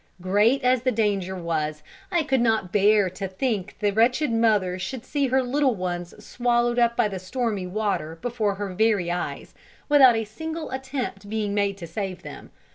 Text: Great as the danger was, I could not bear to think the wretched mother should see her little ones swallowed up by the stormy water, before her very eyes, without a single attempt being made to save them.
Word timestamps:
Great 0.19 0.63
as 0.63 0.81
the 0.81 0.91
danger 0.91 1.35
was, 1.35 1.83
I 2.11 2.23
could 2.23 2.41
not 2.41 2.71
bear 2.71 3.07
to 3.11 3.27
think 3.27 3.75
the 3.77 3.91
wretched 3.91 4.31
mother 4.31 4.79
should 4.79 5.05
see 5.05 5.27
her 5.27 5.43
little 5.43 5.75
ones 5.75 6.15
swallowed 6.25 6.79
up 6.79 6.97
by 6.97 7.07
the 7.07 7.19
stormy 7.19 7.67
water, 7.67 8.17
before 8.19 8.55
her 8.55 8.73
very 8.73 9.11
eyes, 9.11 9.53
without 9.89 10.15
a 10.15 10.25
single 10.25 10.71
attempt 10.71 11.29
being 11.29 11.53
made 11.53 11.77
to 11.77 11.85
save 11.85 12.23
them. 12.23 12.49